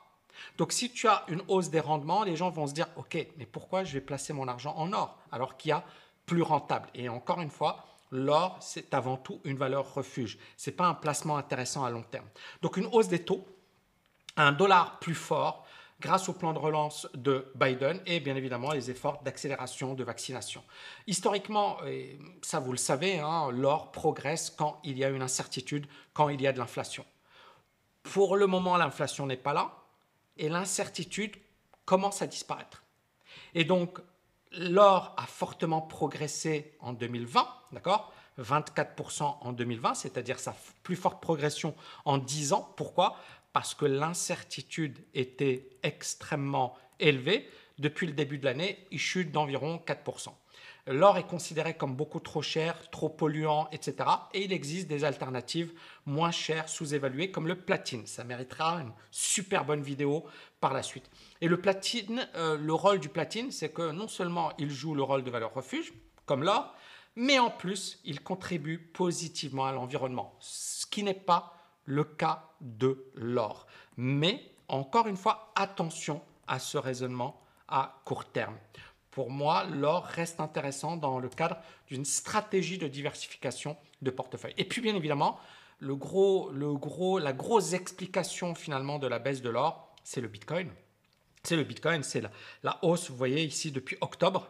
Donc 0.58 0.72
si 0.72 0.92
tu 0.92 1.08
as 1.08 1.24
une 1.28 1.42
hausse 1.48 1.70
des 1.70 1.80
rendements, 1.80 2.24
les 2.24 2.36
gens 2.36 2.50
vont 2.50 2.68
se 2.68 2.74
dire, 2.74 2.88
OK, 2.96 3.18
mais 3.38 3.46
pourquoi 3.46 3.84
je 3.84 3.94
vais 3.94 4.02
placer 4.02 4.34
mon 4.34 4.48
argent 4.48 4.74
en 4.76 4.92
or 4.94 5.18
alors 5.32 5.58
qu'il 5.58 5.70
y 5.70 5.74
a 5.74 5.84
plus 6.26 6.42
rentable? 6.42 6.90
Et 6.94 7.10
encore 7.10 7.42
une 7.42 7.50
fois, 7.50 7.86
l'or, 8.12 8.58
c'est 8.62 8.94
avant 8.94 9.18
tout 9.18 9.40
une 9.44 9.58
valeur 9.58 9.94
refuge. 9.94 10.38
Ce 10.58 10.70
n'est 10.70 10.76
pas 10.76 10.88
un 10.88 10.94
placement 10.94 11.38
intéressant 11.38 11.84
à 11.84 11.90
long 11.90 12.04
terme. 12.04 12.28
Donc 12.62 12.78
une 12.78 12.88
hausse 12.88 13.08
des 13.08 13.24
taux, 13.24 13.46
un 14.38 14.52
dollar 14.52 15.00
plus 15.00 15.16
fort, 15.16 15.61
grâce 16.02 16.28
au 16.28 16.34
plan 16.34 16.52
de 16.52 16.60
relance 16.60 17.08
de 17.14 17.52
Biden 17.56 18.02
et 18.06 18.20
bien 18.20 18.36
évidemment 18.36 18.72
les 18.72 18.90
efforts 18.90 19.22
d'accélération 19.24 19.94
de 19.94 20.04
vaccination. 20.04 20.64
Historiquement, 21.08 21.78
ça 22.42 22.60
vous 22.60 22.72
le 22.72 22.78
savez, 22.78 23.20
hein, 23.20 23.50
l'or 23.52 23.92
progresse 23.92 24.50
quand 24.50 24.82
il 24.84 24.98
y 24.98 25.06
a 25.06 25.10
une 25.10 25.22
incertitude, 25.22 25.86
quand 26.14 26.30
il 26.30 26.42
y 26.42 26.48
a 26.48 26.52
de 26.52 26.60
l'inflation. 26.60 27.06
Pour 28.04 28.36
le 28.36 28.48
moment, 28.48 28.76
l'inflation 28.78 29.28
n'est 29.28 29.38
pas 29.38 29.54
là 29.54 29.72
et 30.38 30.50
l'incertitude 30.50 31.38
commence 31.86 32.22
à 32.22 32.28
disparaître. 32.28 32.84
Et 33.54 33.64
donc, 33.64 34.00
l'or 34.52 35.14
a 35.18 35.26
fortement 35.28 35.82
progressé 35.82 36.76
en 36.80 36.94
2020, 36.94 37.48
d'accord? 37.74 38.12
24% 38.40 39.38
en 39.42 39.52
2020, 39.52 39.94
c'est-à-dire 39.94 40.40
sa 40.40 40.56
plus 40.84 40.96
forte 40.96 41.22
progression 41.22 41.76
en 42.06 42.18
10 42.18 42.54
ans. 42.54 42.74
Pourquoi? 42.76 43.18
Parce 43.54 43.74
que 43.74 43.86
l'incertitude 43.86 44.98
était 45.14 45.70
extrêmement 45.84 46.78
élevée. 47.00 47.50
Depuis 47.80 48.08
le 48.08 48.14
début 48.14 48.38
de 48.38 48.46
l'année, 48.46 48.86
il 48.92 49.00
chute 49.00 49.32
d'environ 49.32 49.82
4%. 49.86 50.30
L'or 50.88 51.18
est 51.18 51.28
considéré 51.28 51.76
comme 51.76 51.96
beaucoup 51.96 52.20
trop 52.20 52.42
cher, 52.42 52.90
trop 52.90 53.10
polluant, 53.10 53.70
etc. 53.72 54.10
Et 54.34 54.44
il 54.46 54.52
existe 54.54 54.88
des 54.88 55.04
alternatives 55.04 55.74
moins 56.06 56.32
chères, 56.32 56.70
sous-évaluées, 56.70 57.30
comme 57.30 57.48
le 57.48 57.56
platine. 57.56 58.08
Ça 58.08 58.24
méritera 58.24 58.82
une 58.82 58.92
super 59.12 59.64
bonne 59.64 59.84
vidéo 59.84 60.26
par 60.60 60.74
la 60.74 60.82
suite. 60.82 61.10
Et 61.40 61.48
le 61.48 61.62
platine, 61.62 62.28
euh, 62.36 62.58
le 62.58 62.74
rôle 62.74 63.00
du 63.00 63.10
platine, 63.10 63.52
c'est 63.52 63.72
que 63.72 63.92
non 63.92 64.08
seulement 64.08 64.52
il 64.58 64.72
joue 64.72 64.96
le 64.96 65.04
rôle 65.04 65.24
de 65.24 65.30
valeur 65.30 65.54
refuge, 65.54 65.94
comme 66.26 66.44
l'or, 66.44 66.76
mais 67.16 67.40
en 67.40 67.52
plus, 67.52 68.00
il 68.06 68.22
contribue 68.22 68.80
positivement 68.80 69.66
à 69.66 69.74
l'environnement, 69.74 70.36
ce 70.40 70.86
qui 70.86 71.04
n'est 71.04 71.14
pas 71.14 71.54
le 71.86 72.04
cas 72.04 72.50
de 72.62 73.06
l'or. 73.16 73.68
Mais 73.98 74.44
encore 74.68 75.08
une 75.08 75.18
fois, 75.18 75.52
attention 75.56 76.22
à 76.48 76.60
ce 76.60 76.78
raisonnement 76.78 77.42
à 77.68 78.02
court 78.06 78.26
terme. 78.26 78.58
Pour 79.12 79.30
moi, 79.30 79.66
l'or 79.66 80.06
reste 80.06 80.40
intéressant 80.40 80.96
dans 80.96 81.20
le 81.20 81.28
cadre 81.30 81.58
d'une 81.88 82.06
stratégie 82.06 82.78
de 82.78 82.88
diversification 82.88 83.76
de 84.02 84.10
portefeuille. 84.10 84.54
Et 84.58 84.66
puis, 84.66 84.82
bien 84.82 84.96
évidemment, 84.96 85.38
le 85.80 85.96
gros, 85.96 86.50
le 86.52 86.74
gros, 86.74 87.20
la 87.20 87.34
grosse 87.34 87.74
explication 87.74 88.56
finalement 88.56 89.00
de 89.00 89.08
la 89.08 89.20
baisse 89.20 89.42
de 89.42 89.50
l'or, 89.50 89.94
c'est 90.04 90.22
le 90.22 90.28
Bitcoin. 90.28 90.70
C'est 91.44 91.56
le 91.56 91.64
Bitcoin, 91.64 92.04
c'est 92.04 92.22
la, 92.22 92.32
la, 92.64 92.80
hausse, 92.84 93.10
vous 93.10 93.18
voyez 93.18 93.44
ici, 93.44 93.72
depuis 93.72 93.98
octobre. 94.00 94.48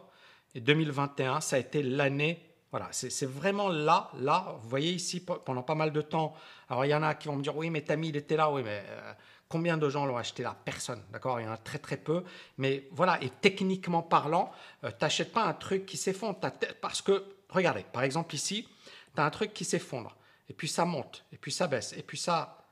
Et 0.54 0.60
2021, 0.60 1.40
ça 1.40 1.56
a 1.56 1.58
été 1.58 1.82
l'année 1.82 2.51
voilà, 2.72 2.88
c'est 2.90 3.26
vraiment 3.26 3.68
là, 3.68 4.10
là, 4.18 4.56
vous 4.62 4.68
voyez 4.70 4.92
ici, 4.92 5.20
pendant 5.20 5.62
pas 5.62 5.74
mal 5.74 5.92
de 5.92 6.00
temps. 6.00 6.34
Alors, 6.70 6.86
il 6.86 6.88
y 6.88 6.94
en 6.94 7.02
a 7.02 7.14
qui 7.14 7.28
vont 7.28 7.36
me 7.36 7.42
dire, 7.42 7.54
oui, 7.54 7.68
mais 7.68 7.82
Tammy, 7.82 8.08
il 8.08 8.16
était 8.16 8.34
là, 8.34 8.50
oui, 8.50 8.62
mais 8.64 8.82
euh, 8.88 9.12
combien 9.46 9.76
de 9.76 9.90
gens 9.90 10.06
l'ont 10.06 10.16
acheté 10.16 10.42
là? 10.42 10.56
Personne, 10.64 11.02
d'accord? 11.10 11.38
Il 11.38 11.44
y 11.44 11.46
en 11.46 11.52
a 11.52 11.58
très, 11.58 11.78
très 11.78 11.98
peu. 11.98 12.24
Mais 12.56 12.88
voilà, 12.90 13.22
et 13.22 13.28
techniquement 13.28 14.00
parlant, 14.00 14.50
euh, 14.84 14.90
tu 14.90 14.96
n'achètes 15.04 15.34
pas 15.34 15.44
un 15.44 15.52
truc 15.52 15.84
qui 15.84 15.98
s'effondre. 15.98 16.40
Parce 16.80 17.02
que, 17.02 17.36
regardez, 17.50 17.84
par 17.92 18.04
exemple 18.04 18.34
ici, 18.34 18.66
tu 19.14 19.20
as 19.20 19.26
un 19.26 19.30
truc 19.30 19.52
qui 19.52 19.66
s'effondre, 19.66 20.16
et 20.48 20.54
puis 20.54 20.66
ça 20.66 20.86
monte, 20.86 21.26
et 21.30 21.36
puis 21.36 21.52
ça 21.52 21.66
baisse, 21.66 21.92
et 21.92 22.02
puis 22.02 22.16
ça... 22.16 22.64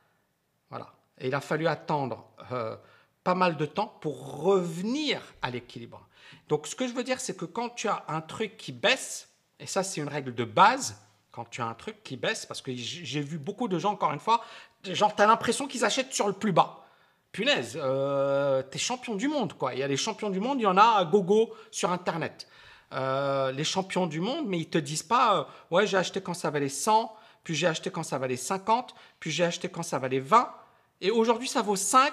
Voilà. 0.71 0.95
Et 1.19 1.29
il 1.29 1.35
a 1.35 1.43
fallu 1.43 1.67
attendre 1.67 2.27
euh, 2.53 2.75
pas 3.23 3.35
mal 3.35 3.59
de 3.59 3.67
temps 3.67 3.99
pour 4.01 4.41
revenir 4.41 5.21
à 5.43 5.51
l'équilibre. 5.51 6.09
Donc, 6.49 6.67
ce 6.67 6.75
que 6.75 6.89
je 6.89 6.95
veux 6.95 7.05
dire, 7.05 7.21
c'est 7.21 7.37
que 7.37 7.45
quand 7.45 7.69
tu 7.69 7.87
as 7.87 8.03
un 8.09 8.23
truc 8.23 8.57
qui 8.57 8.73
baisse, 8.73 9.27
et 9.61 9.67
ça, 9.67 9.83
c'est 9.83 10.01
une 10.01 10.09
règle 10.09 10.35
de 10.35 10.45
base 10.45 10.97
quand 11.33 11.45
tu 11.45 11.61
as 11.61 11.67
un 11.67 11.75
truc 11.75 12.03
qui 12.03 12.17
baisse, 12.17 12.47
parce 12.47 12.61
que 12.61 12.75
j'ai 12.75 13.21
vu 13.21 13.39
beaucoup 13.39 13.69
de 13.69 13.79
gens, 13.79 13.93
encore 13.93 14.13
une 14.13 14.21
fois, 14.21 14.43
genre, 14.85 15.15
tu 15.15 15.23
as 15.23 15.27
l'impression 15.27 15.69
qu'ils 15.69 15.85
achètent 15.85 16.13
sur 16.13 16.27
le 16.27 16.33
plus 16.33 16.53
bas. 16.53 16.85
Punaise, 17.33 17.79
euh, 17.81 18.63
tu 18.69 18.77
es 18.77 18.81
champion 18.81 19.15
du 19.15 19.29
monde, 19.29 19.53
quoi. 19.53 19.75
Il 19.75 19.79
y 19.79 19.83
a 19.83 19.89
les 19.89 19.97
champions 19.97 20.31
du 20.31 20.41
monde, 20.41 20.59
il 20.59 20.65
y 20.65 20.67
en 20.67 20.77
a 20.77 20.97
à 20.99 21.05
gogo 21.05 21.55
sur 21.71 21.93
Internet. 21.93 22.49
Euh, 22.93 23.53
les 23.53 23.63
champions 23.63 24.09
du 24.09 24.21
monde, 24.21 24.47
mais 24.49 24.59
ils 24.59 24.69
te 24.69 24.79
disent 24.79 25.05
pas, 25.05 25.39
euh, 25.39 25.45
ouais, 25.71 25.87
j'ai 25.87 25.97
acheté 25.97 26.21
quand 26.21 26.35
ça 26.35 26.51
valait 26.51 26.69
100, 26.69 27.15
puis 27.45 27.55
j'ai 27.55 27.69
acheté 27.69 27.91
quand 27.91 28.03
ça 28.03 28.19
valait 28.19 28.37
50, 28.37 28.95
puis 29.21 29.31
j'ai 29.31 29.45
acheté 29.45 29.69
quand 29.69 29.85
ça 29.85 30.01
valait 30.01 30.19
20, 30.19 30.53
et 31.01 31.13
aujourd'hui 31.13 31.47
ça 31.47 31.63
vaut 31.63 31.77
5, 31.77 32.13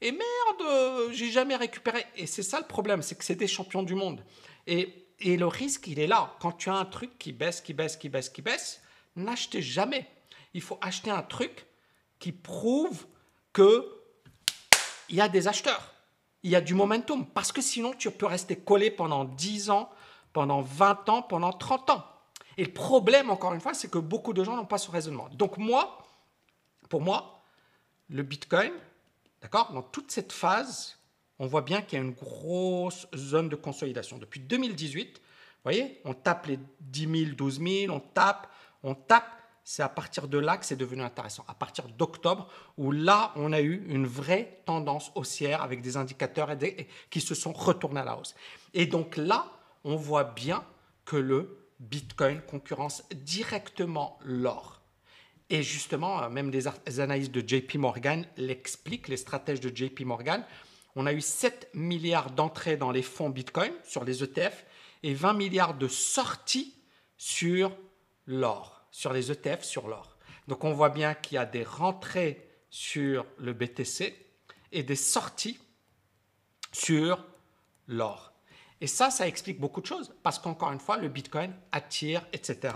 et 0.00 0.12
merde, 0.12 1.12
j'ai 1.12 1.30
jamais 1.30 1.56
récupéré. 1.56 2.06
Et 2.16 2.26
c'est 2.26 2.42
ça 2.42 2.58
le 2.58 2.66
problème, 2.66 3.02
c'est 3.02 3.16
que 3.16 3.24
c'est 3.24 3.34
des 3.34 3.46
champions 3.46 3.82
du 3.82 3.94
monde. 3.94 4.24
Et 4.66 5.05
et 5.20 5.36
le 5.36 5.46
risque, 5.46 5.86
il 5.86 5.98
est 5.98 6.06
là. 6.06 6.34
Quand 6.40 6.52
tu 6.52 6.68
as 6.68 6.74
un 6.74 6.84
truc 6.84 7.18
qui 7.18 7.32
baisse, 7.32 7.60
qui 7.60 7.72
baisse, 7.72 7.96
qui 7.96 8.08
baisse, 8.08 8.28
qui 8.28 8.42
baisse, 8.42 8.82
n'achetez 9.16 9.62
jamais. 9.62 10.06
Il 10.54 10.60
faut 10.60 10.78
acheter 10.80 11.10
un 11.10 11.22
truc 11.22 11.66
qui 12.18 12.32
prouve 12.32 13.06
que 13.52 13.92
il 15.08 15.16
y 15.16 15.20
a 15.20 15.28
des 15.28 15.46
acheteurs, 15.46 15.94
il 16.42 16.50
y 16.50 16.56
a 16.56 16.60
du 16.60 16.74
momentum. 16.74 17.26
Parce 17.26 17.52
que 17.52 17.62
sinon, 17.62 17.94
tu 17.94 18.10
peux 18.10 18.26
rester 18.26 18.56
collé 18.56 18.90
pendant 18.90 19.24
10 19.24 19.70
ans, 19.70 19.90
pendant 20.32 20.60
20 20.60 21.08
ans, 21.08 21.22
pendant 21.22 21.52
30 21.52 21.90
ans. 21.90 22.04
Et 22.58 22.64
le 22.64 22.72
problème, 22.72 23.30
encore 23.30 23.54
une 23.54 23.60
fois, 23.60 23.74
c'est 23.74 23.90
que 23.90 23.98
beaucoup 23.98 24.32
de 24.32 24.42
gens 24.42 24.56
n'ont 24.56 24.66
pas 24.66 24.78
ce 24.78 24.90
raisonnement. 24.90 25.28
Donc 25.32 25.58
moi, 25.58 26.04
pour 26.88 27.00
moi, 27.02 27.42
le 28.08 28.22
Bitcoin, 28.22 28.72
d'accord, 29.42 29.72
dans 29.72 29.82
toute 29.82 30.10
cette 30.10 30.32
phase, 30.32 30.98
on 31.38 31.46
voit 31.46 31.62
bien 31.62 31.82
qu'il 31.82 31.98
y 31.98 32.02
a 32.02 32.04
une 32.04 32.12
grosse 32.14 33.06
zone 33.14 33.48
de 33.48 33.56
consolidation. 33.56 34.18
Depuis 34.18 34.40
2018, 34.40 35.16
vous 35.16 35.22
voyez, 35.64 36.00
on 36.04 36.14
tape 36.14 36.46
les 36.46 36.58
10 36.80 37.24
000, 37.26 37.36
12 37.36 37.60
000, 37.60 37.94
on 37.94 38.00
tape, 38.00 38.48
on 38.82 38.94
tape. 38.94 39.32
C'est 39.64 39.82
à 39.82 39.88
partir 39.88 40.28
de 40.28 40.38
là 40.38 40.58
que 40.58 40.64
c'est 40.64 40.76
devenu 40.76 41.02
intéressant. 41.02 41.44
À 41.48 41.54
partir 41.54 41.88
d'octobre, 41.88 42.48
où 42.78 42.92
là, 42.92 43.32
on 43.34 43.52
a 43.52 43.60
eu 43.60 43.84
une 43.88 44.06
vraie 44.06 44.62
tendance 44.64 45.10
haussière 45.16 45.60
avec 45.60 45.82
des 45.82 45.96
indicateurs 45.96 46.50
qui 47.10 47.20
se 47.20 47.34
sont 47.34 47.52
retournés 47.52 48.00
à 48.00 48.04
la 48.04 48.16
hausse. 48.16 48.36
Et 48.74 48.86
donc 48.86 49.16
là, 49.16 49.50
on 49.82 49.96
voit 49.96 50.22
bien 50.22 50.64
que 51.04 51.16
le 51.16 51.66
Bitcoin 51.80 52.40
concurrence 52.42 53.02
directement 53.12 54.18
l'or. 54.24 54.80
Et 55.50 55.64
justement, 55.64 56.30
même 56.30 56.50
les 56.50 57.00
analyses 57.00 57.30
de 57.30 57.40
JP 57.46 57.74
Morgan 57.74 58.24
l'expliquent, 58.36 59.08
les 59.08 59.16
stratèges 59.16 59.60
de 59.60 59.74
JP 59.74 60.00
Morgan 60.02 60.44
on 60.96 61.06
a 61.06 61.12
eu 61.12 61.20
7 61.20 61.70
milliards 61.74 62.30
d'entrées 62.30 62.78
dans 62.78 62.90
les 62.90 63.02
fonds 63.02 63.28
Bitcoin 63.28 63.72
sur 63.84 64.04
les 64.04 64.24
ETF 64.24 64.64
et 65.02 65.14
20 65.14 65.34
milliards 65.34 65.74
de 65.74 65.88
sorties 65.88 66.74
sur 67.18 67.76
l'or, 68.26 68.88
sur 68.90 69.12
les 69.12 69.30
ETF 69.30 69.62
sur 69.62 69.88
l'or. 69.88 70.16
Donc 70.48 70.64
on 70.64 70.72
voit 70.72 70.88
bien 70.88 71.14
qu'il 71.14 71.36
y 71.36 71.38
a 71.38 71.44
des 71.44 71.64
rentrées 71.64 72.48
sur 72.70 73.26
le 73.38 73.52
BTC 73.52 74.16
et 74.72 74.82
des 74.82 74.96
sorties 74.96 75.58
sur 76.72 77.24
l'or. 77.86 78.32
Et 78.80 78.86
ça, 78.86 79.10
ça 79.10 79.26
explique 79.26 79.58
beaucoup 79.58 79.80
de 79.80 79.86
choses 79.86 80.14
parce 80.22 80.38
qu'encore 80.38 80.70
une 80.70 80.80
fois, 80.80 80.98
le 80.98 81.08
Bitcoin 81.08 81.52
attire, 81.72 82.22
etc. 82.34 82.74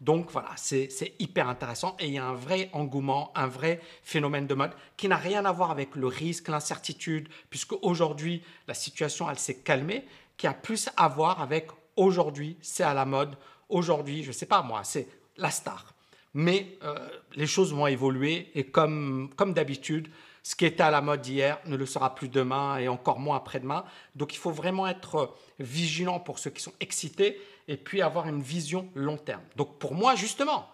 Donc 0.00 0.30
voilà, 0.30 0.50
c'est 0.56 0.88
hyper 1.18 1.48
intéressant 1.48 1.96
et 1.98 2.06
il 2.06 2.12
y 2.12 2.18
a 2.18 2.24
un 2.24 2.34
vrai 2.34 2.70
engouement, 2.72 3.32
un 3.34 3.48
vrai 3.48 3.80
phénomène 4.02 4.46
de 4.46 4.54
mode 4.54 4.70
qui 4.96 5.08
n'a 5.08 5.16
rien 5.16 5.44
à 5.44 5.52
voir 5.52 5.72
avec 5.72 5.96
le 5.96 6.06
risque, 6.06 6.48
l'incertitude, 6.48 7.28
puisque 7.50 7.72
aujourd'hui, 7.82 8.42
la 8.68 8.74
situation, 8.74 9.28
elle 9.28 9.38
s'est 9.38 9.58
calmée, 9.58 10.06
qui 10.36 10.46
a 10.46 10.54
plus 10.54 10.88
à 10.96 11.08
voir 11.08 11.42
avec 11.42 11.68
aujourd'hui, 11.96 12.56
c'est 12.62 12.84
à 12.84 12.94
la 12.94 13.04
mode, 13.04 13.36
aujourd'hui, 13.68 14.22
je 14.22 14.28
ne 14.28 14.32
sais 14.32 14.46
pas 14.46 14.62
moi, 14.62 14.84
c'est 14.84 15.08
la 15.36 15.50
star. 15.50 15.94
Mais 16.32 16.78
euh, 16.84 17.08
les 17.34 17.48
choses 17.48 17.74
vont 17.74 17.88
évoluer 17.88 18.52
et 18.54 18.64
comme, 18.64 19.30
comme 19.34 19.52
d'habitude, 19.52 20.08
ce 20.42 20.54
qui 20.54 20.64
était 20.64 20.82
à 20.82 20.90
la 20.90 21.00
mode 21.00 21.26
hier 21.26 21.58
ne 21.66 21.76
le 21.76 21.86
sera 21.86 22.14
plus 22.14 22.28
demain 22.28 22.78
et 22.78 22.88
encore 22.88 23.18
moins 23.18 23.36
après-demain. 23.36 23.84
Donc 24.14 24.34
il 24.34 24.38
faut 24.38 24.50
vraiment 24.50 24.86
être 24.86 25.34
vigilant 25.58 26.20
pour 26.20 26.38
ceux 26.38 26.50
qui 26.50 26.62
sont 26.62 26.72
excités 26.80 27.40
et 27.68 27.76
puis 27.76 28.02
avoir 28.02 28.26
une 28.28 28.42
vision 28.42 28.88
long 28.94 29.16
terme. 29.16 29.42
Donc 29.56 29.78
pour 29.78 29.94
moi, 29.94 30.14
justement, 30.14 30.68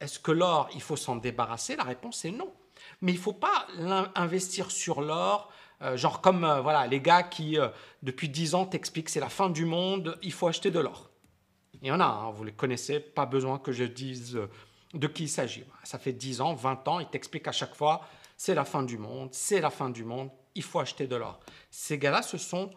est-ce 0.00 0.18
que 0.18 0.32
l'or, 0.32 0.68
il 0.74 0.82
faut 0.82 0.96
s'en 0.96 1.16
débarrasser? 1.16 1.76
La 1.76 1.84
réponse 1.84 2.24
est 2.24 2.32
non. 2.32 2.52
Mais 3.00 3.12
il 3.12 3.16
ne 3.16 3.20
faut 3.20 3.32
pas 3.32 3.66
investir 4.16 4.70
sur 4.70 5.00
l'or, 5.00 5.52
euh, 5.82 5.96
genre 5.96 6.20
comme 6.20 6.44
euh, 6.44 6.60
voilà, 6.60 6.86
les 6.86 7.00
gars 7.00 7.22
qui, 7.22 7.58
euh, 7.58 7.68
depuis 8.02 8.28
10 8.28 8.54
ans, 8.54 8.66
t'expliquent 8.66 9.08
c'est 9.08 9.20
la 9.20 9.28
fin 9.28 9.50
du 9.50 9.64
monde, 9.64 10.18
il 10.22 10.32
faut 10.32 10.48
acheter 10.48 10.70
de 10.70 10.80
l'or. 10.80 11.10
Il 11.80 11.88
y 11.88 11.92
en 11.92 12.00
a, 12.00 12.04
hein, 12.04 12.30
vous 12.30 12.44
les 12.44 12.52
connaissez, 12.52 12.98
pas 12.98 13.26
besoin 13.26 13.58
que 13.58 13.72
je 13.72 13.84
dise 13.84 14.38
de 14.94 15.06
qui 15.06 15.24
il 15.24 15.28
s'agit. 15.28 15.64
Ça 15.84 15.98
fait 15.98 16.12
10 16.12 16.40
ans, 16.40 16.54
20 16.54 16.88
ans, 16.88 17.00
ils 17.00 17.06
t'expliquent 17.06 17.48
à 17.48 17.52
chaque 17.52 17.74
fois 17.74 18.02
c'est 18.44 18.56
la 18.56 18.64
fin 18.64 18.82
du 18.82 18.98
monde, 18.98 19.28
c'est 19.30 19.60
la 19.60 19.70
fin 19.70 19.88
du 19.88 20.02
monde, 20.02 20.28
il 20.56 20.64
faut 20.64 20.80
acheter 20.80 21.06
de 21.06 21.14
l'or. 21.14 21.38
Ces 21.70 21.96
gars-là 21.96 22.22
se 22.22 22.38
sont 22.38 22.72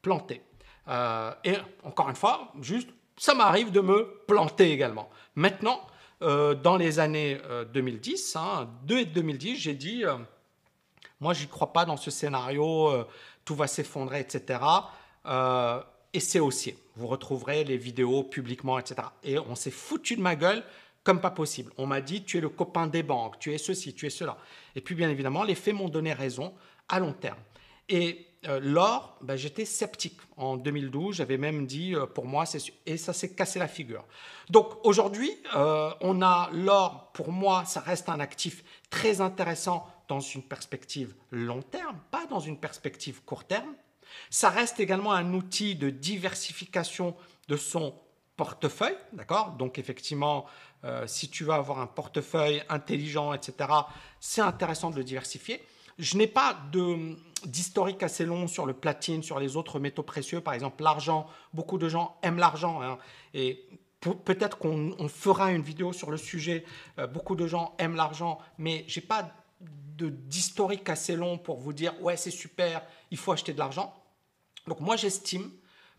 plantés. 0.00 0.40
Euh, 0.88 1.30
et 1.44 1.56
encore 1.82 2.08
une 2.08 2.16
fois, 2.16 2.54
juste, 2.62 2.88
ça 3.18 3.34
m'arrive 3.34 3.70
de 3.70 3.82
me 3.82 4.24
planter 4.26 4.72
également. 4.72 5.10
Maintenant, 5.34 5.82
euh, 6.22 6.54
dans 6.54 6.78
les 6.78 7.00
années 7.00 7.38
2010, 7.74 8.36
hein, 8.36 8.70
2010, 8.84 9.56
j'ai 9.56 9.74
dit, 9.74 10.06
euh, 10.06 10.16
moi, 11.20 11.34
j'y 11.34 11.48
crois 11.48 11.74
pas 11.74 11.84
dans 11.84 11.98
ce 11.98 12.10
scénario, 12.10 12.90
tout 13.44 13.54
va 13.54 13.66
s'effondrer, 13.66 14.20
etc. 14.20 14.58
et 16.14 16.20
c'est 16.20 16.40
haussier. 16.40 16.78
Vous 16.96 17.08
retrouverez 17.08 17.64
les 17.64 17.76
vidéos 17.76 18.22
publiquement, 18.22 18.78
etc. 18.78 19.08
Et 19.22 19.38
on 19.38 19.54
s'est 19.54 19.70
foutu 19.70 20.16
de 20.16 20.22
ma 20.22 20.34
gueule 20.34 20.64
comme 21.04 21.20
pas 21.20 21.30
possible. 21.30 21.72
On 21.78 21.86
m'a 21.86 22.00
dit, 22.00 22.24
tu 22.24 22.38
es 22.38 22.40
le 22.40 22.48
copain 22.48 22.86
des 22.86 23.02
banques, 23.02 23.38
tu 23.38 23.52
es 23.52 23.58
ceci, 23.58 23.94
tu 23.94 24.06
es 24.06 24.10
cela. 24.10 24.36
Et 24.74 24.80
puis, 24.80 24.94
bien 24.94 25.10
évidemment, 25.10 25.44
les 25.44 25.54
faits 25.54 25.74
m'ont 25.74 25.88
donné 25.88 26.12
raison 26.12 26.54
à 26.88 27.00
long 27.00 27.12
terme. 27.12 27.38
Et 27.88 28.26
l'or, 28.60 29.18
ben, 29.20 29.36
j'étais 29.36 29.64
sceptique. 29.64 30.18
En 30.36 30.56
2012, 30.56 31.16
j'avais 31.16 31.36
même 31.36 31.66
dit, 31.66 31.94
pour 32.14 32.24
moi, 32.24 32.46
c'est 32.46 32.60
et 32.86 32.96
ça 32.96 33.12
s'est 33.12 33.34
cassé 33.34 33.58
la 33.58 33.68
figure. 33.68 34.04
Donc 34.48 34.74
aujourd'hui, 34.84 35.30
on 35.54 36.22
a 36.22 36.48
l'or, 36.52 37.10
pour 37.12 37.32
moi, 37.32 37.64
ça 37.64 37.80
reste 37.80 38.08
un 38.08 38.20
actif 38.20 38.64
très 38.88 39.20
intéressant 39.20 39.86
dans 40.08 40.20
une 40.20 40.42
perspective 40.42 41.14
long 41.30 41.62
terme, 41.62 41.98
pas 42.10 42.26
dans 42.26 42.40
une 42.40 42.58
perspective 42.58 43.22
court 43.24 43.44
terme. 43.44 43.74
Ça 44.28 44.50
reste 44.50 44.80
également 44.80 45.12
un 45.12 45.34
outil 45.34 45.76
de 45.76 45.90
diversification 45.90 47.14
de 47.48 47.56
son 47.56 47.94
portefeuille, 48.40 48.96
d'accord? 49.12 49.50
Donc 49.58 49.78
effectivement, 49.78 50.46
euh, 50.84 51.06
si 51.06 51.28
tu 51.28 51.44
vas 51.44 51.56
avoir 51.56 51.78
un 51.78 51.86
portefeuille 51.86 52.62
intelligent, 52.70 53.34
etc., 53.34 53.68
c'est 54.18 54.40
intéressant 54.40 54.88
de 54.88 54.96
le 54.96 55.04
diversifier. 55.04 55.62
Je 55.98 56.16
n'ai 56.16 56.26
pas 56.26 56.56
d'historique 57.44 58.02
assez 58.02 58.24
long 58.24 58.46
sur 58.46 58.64
le 58.64 58.72
platine, 58.72 59.22
sur 59.22 59.38
les 59.38 59.58
autres 59.58 59.78
métaux 59.78 60.02
précieux, 60.02 60.40
par 60.40 60.54
exemple 60.54 60.82
l'argent. 60.82 61.26
Beaucoup 61.52 61.76
de 61.76 61.86
gens 61.90 62.16
aiment 62.22 62.38
l'argent 62.38 62.80
hein, 62.80 62.96
et 63.34 63.68
peut-être 64.00 64.56
qu'on 64.56 65.08
fera 65.08 65.52
une 65.52 65.60
vidéo 65.60 65.92
sur 65.92 66.10
le 66.10 66.16
sujet. 66.16 66.64
Euh, 66.98 67.06
beaucoup 67.06 67.36
de 67.36 67.46
gens 67.46 67.74
aiment 67.76 67.96
l'argent, 67.96 68.38
mais 68.56 68.86
j'ai 68.88 69.02
pas 69.02 69.34
d'historique 69.60 70.88
assez 70.88 71.14
long 71.14 71.36
pour 71.36 71.58
vous 71.58 71.74
dire 71.74 71.92
ouais 72.00 72.16
c'est 72.16 72.30
super, 72.30 72.82
il 73.10 73.18
faut 73.18 73.32
acheter 73.32 73.52
de 73.52 73.58
l'argent. 73.58 73.92
Donc 74.66 74.80
moi 74.80 74.96
j'estime 74.96 75.50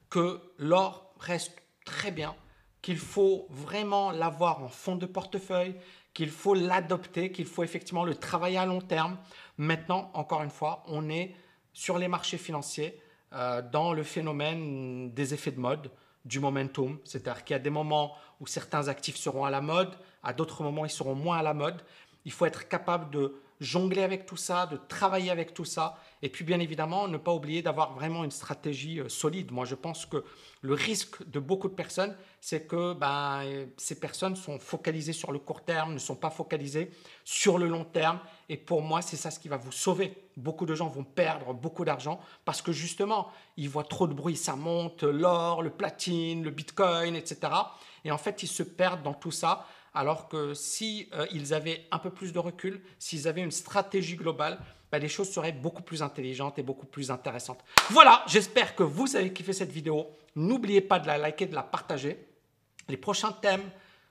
que 0.10 0.42
l'or 0.58 1.14
reste 1.20 1.61
très 1.86 2.12
bien, 2.12 2.36
qu'il 2.82 2.98
faut 2.98 3.48
vraiment 3.50 4.12
l'avoir 4.12 4.64
en 4.64 4.70
fond 4.70 4.96
de 4.96 5.06
portefeuille, 5.06 5.76
qu'il 6.14 6.30
faut 6.30 6.54
l'adopter, 6.54 7.32
qu'il 7.32 7.46
faut 7.46 7.64
effectivement 7.64 8.04
le 8.04 8.16
travailler 8.16 8.58
à 8.58 8.66
long 8.66 8.82
terme. 8.82 9.18
Maintenant, 9.58 10.12
encore 10.14 10.44
une 10.44 10.50
fois, 10.50 10.84
on 10.88 11.10
est 11.10 11.36
sur 11.74 11.98
les 11.98 12.08
marchés 12.08 12.38
financiers 12.38 13.00
euh, 13.34 13.62
dans 13.62 13.94
le 13.94 14.04
phénomène 14.04 15.14
des 15.14 15.34
effets 15.34 15.52
de 15.52 15.60
mode, 15.60 15.92
du 16.26 16.40
momentum, 16.40 17.00
c'est-à-dire 17.04 17.44
qu'il 17.44 17.54
y 17.54 17.60
a 17.60 17.60
des 17.60 17.70
moments 17.70 18.16
où 18.40 18.48
certains 18.48 18.88
actifs 18.88 19.18
seront 19.18 19.46
à 19.46 19.50
la 19.50 19.62
mode, 19.62 19.96
à 20.22 20.34
d'autres 20.34 20.64
moments 20.64 20.86
ils 20.86 20.92
seront 20.92 21.16
moins 21.16 21.38
à 21.38 21.44
la 21.44 21.54
mode. 21.54 21.82
Il 22.26 22.32
faut 22.32 22.46
être 22.46 22.68
capable 22.68 23.10
de 23.10 23.42
jongler 23.60 24.04
avec 24.04 24.26
tout 24.26 24.38
ça, 24.38 24.68
de 24.68 24.78
travailler 24.78 25.32
avec 25.32 25.54
tout 25.54 25.66
ça. 25.66 25.98
Et 26.24 26.30
puis 26.30 26.44
bien 26.44 26.60
évidemment, 26.60 27.08
ne 27.08 27.18
pas 27.18 27.34
oublier 27.34 27.62
d'avoir 27.62 27.94
vraiment 27.94 28.24
une 28.24 28.32
stratégie 28.32 29.00
euh, 29.00 29.10
solide. 29.10 29.52
Moi, 29.52 29.66
je 29.66 29.76
pense 29.76 30.06
que 30.06 30.24
le 30.62 30.74
risque 30.74 31.28
de 31.28 31.40
beaucoup 31.40 31.68
de 31.68 31.74
personnes, 31.74 32.16
c'est 32.40 32.68
que 32.68 32.94
ben, 32.94 33.44
ces 33.78 34.00
personnes 34.00 34.36
sont 34.36 34.60
focalisées 34.60 35.14
sur 35.14 35.32
le 35.32 35.40
court 35.40 35.64
terme, 35.64 35.94
ne 35.94 36.00
sont 36.00 36.16
pas 36.16 36.30
focalisées 36.30 36.92
sur 37.26 37.58
le 37.58 37.68
long 37.68 37.84
terme. 37.84 38.20
Et 38.50 38.58
pour 38.58 38.82
moi, 38.82 39.02
c'est 39.02 39.18
ça 39.18 39.32
ce 39.32 39.40
qui 39.40 39.48
va 39.48 39.58
vous 39.58 39.72
sauver. 39.72 40.14
Beaucoup 40.38 40.66
de 40.66 40.76
gens 40.76 40.88
vont 40.88 41.04
perdre 41.04 41.54
beaucoup 41.54 41.86
d'argent 41.86 42.20
parce 42.46 42.62
que 42.62 42.72
justement, 42.72 43.32
ils 43.58 43.70
voient 43.70 43.84
trop 43.84 44.08
de 44.08 44.14
bruit. 44.14 44.36
Ça 44.36 44.56
monte, 44.56 45.04
l'or, 45.04 45.64
le 45.64 45.72
platine, 45.72 46.44
le 46.44 46.52
bitcoin, 46.52 47.16
etc. 47.16 47.52
Et 48.06 48.12
en 48.12 48.18
fait, 48.20 48.44
ils 48.44 48.48
se 48.48 48.64
perdent 48.64 49.04
dans 49.04 49.14
tout 49.14 49.32
ça 49.32 49.66
alors 49.94 50.30
que 50.30 50.54
si 50.54 51.10
euh, 51.14 51.56
avaient 51.56 51.86
un 51.92 52.00
peu 52.00 52.12
plus 52.12 52.32
de 52.32 52.40
recul, 52.40 52.82
s'ils 52.98 53.28
avaient 53.28 53.42
une 53.42 53.52
stratégie 53.52 54.16
globale, 54.16 54.60
bah, 54.92 55.00
les 55.00 55.08
choses 55.08 55.32
seraient 55.32 55.54
beaucoup 55.54 55.84
plus 55.84 56.02
intelligentes 56.02 56.60
et 56.60 56.64
beaucoup 56.64 56.86
plus 56.86 57.12
intéressantes. 57.12 57.64
Voilà, 57.90 58.24
j'espère 58.28 58.76
que 58.76 58.84
vous 58.84 59.16
avez 59.16 59.32
kiffé 59.32 59.54
cette 59.54 59.72
vidéo. 59.72 60.08
N'oubliez 60.36 60.82
pas 60.82 61.00
de 61.00 61.08
la 61.08 61.18
liker, 61.18 61.46
de 61.46 61.56
la 61.56 61.64
partager. 61.64 62.28
Les 62.90 62.98
prochains 62.98 63.32
thèmes, 63.32 63.70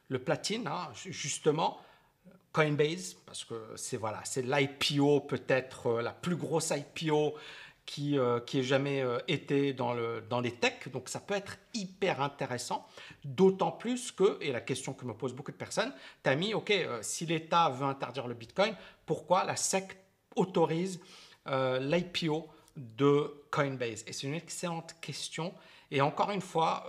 le 0.08 0.18
platine, 0.18 0.66
hein, 0.66 0.88
justement, 0.94 1.80
Coinbase, 2.52 3.14
parce 3.26 3.44
que 3.44 3.54
c'est 3.76 3.96
voilà, 3.96 4.20
c'est 4.24 4.42
l'IPO 4.42 5.20
peut-être 5.20 5.86
euh, 5.86 6.02
la 6.02 6.12
plus 6.12 6.34
grosse 6.34 6.70
IPO 6.70 7.34
qui, 7.86 8.18
euh, 8.18 8.40
qui 8.40 8.58
ait 8.58 8.64
jamais 8.64 9.02
euh, 9.02 9.18
été 9.28 9.72
dans, 9.72 9.92
le, 9.92 10.24
dans 10.28 10.40
les 10.40 10.52
techs. 10.52 10.90
Donc 10.90 11.08
ça 11.08 11.20
peut 11.20 11.34
être 11.34 11.58
hyper 11.74 12.20
intéressant, 12.20 12.88
d'autant 13.24 13.70
plus 13.70 14.10
que, 14.10 14.38
et 14.40 14.50
la 14.50 14.60
question 14.60 14.94
que 14.94 15.04
me 15.04 15.14
posent 15.14 15.34
beaucoup 15.34 15.52
de 15.52 15.56
personnes, 15.56 15.92
mis, 16.36 16.54
OK, 16.54 16.72
si 17.02 17.26
l'État 17.26 17.68
veut 17.68 17.86
interdire 17.86 18.26
le 18.26 18.34
Bitcoin, 18.34 18.74
pourquoi 19.06 19.44
la 19.44 19.54
SEC 19.54 19.96
autorise 20.40 21.00
l'IPO 21.46 22.48
de 22.76 23.44
Coinbase 23.50 24.04
Et 24.06 24.12
c'est 24.12 24.26
une 24.26 24.34
excellente 24.34 24.94
question. 25.00 25.52
Et 25.90 26.00
encore 26.00 26.30
une 26.30 26.40
fois, 26.42 26.86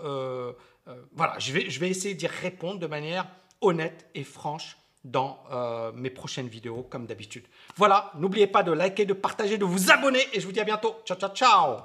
voilà, 1.13 1.39
je 1.39 1.53
vais, 1.53 1.69
je 1.69 1.79
vais 1.79 1.89
essayer 1.89 2.13
d'y 2.13 2.27
répondre 2.27 2.79
de 2.79 2.87
manière 2.87 3.27
honnête 3.61 4.07
et 4.13 4.23
franche 4.23 4.77
dans 5.03 5.43
euh, 5.51 5.91
mes 5.93 6.09
prochaines 6.09 6.47
vidéos 6.47 6.83
comme 6.83 7.05
d'habitude. 7.05 7.45
Voilà, 7.75 8.11
n'oubliez 8.17 8.47
pas 8.47 8.63
de 8.63 8.71
liker, 8.71 9.05
de 9.05 9.13
partager, 9.13 9.57
de 9.57 9.65
vous 9.65 9.91
abonner 9.91 10.21
et 10.33 10.39
je 10.39 10.45
vous 10.45 10.51
dis 10.51 10.59
à 10.59 10.63
bientôt. 10.63 10.95
Ciao, 11.05 11.17
ciao, 11.17 11.33
ciao 11.33 11.77